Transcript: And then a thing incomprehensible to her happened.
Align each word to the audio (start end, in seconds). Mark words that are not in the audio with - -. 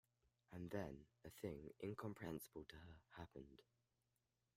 And 0.51 0.71
then 0.71 1.05
a 1.23 1.29
thing 1.29 1.69
incomprehensible 1.83 2.63
to 2.69 2.75
her 2.75 3.01
happened. 3.17 3.61